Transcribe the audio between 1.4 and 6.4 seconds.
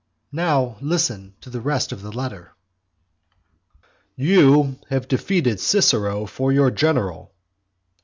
to the rest of the letter. XV. "You have the defeated Cicero